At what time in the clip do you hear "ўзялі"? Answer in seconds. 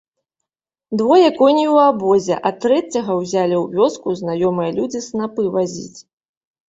3.21-3.55